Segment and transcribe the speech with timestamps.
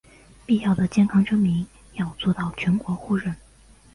[0.47, 3.35] 必要的健康证明要做到全国互认